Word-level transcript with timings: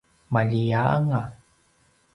maljia 0.33 0.81
anga 0.95 1.21